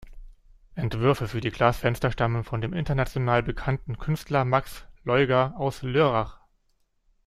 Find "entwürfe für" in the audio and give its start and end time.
0.73-1.41